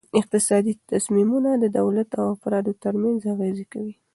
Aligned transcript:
اقتصادي 0.19 0.73
تصمیمونه 0.91 1.51
د 1.63 1.65
دولت 1.79 2.09
او 2.19 2.25
افرادو 2.35 2.71
ترمنځ 2.83 3.19
اغیز 3.33 3.59
کوي. 3.73 3.93